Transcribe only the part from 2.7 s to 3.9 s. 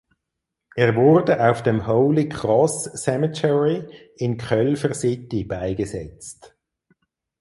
Cemetery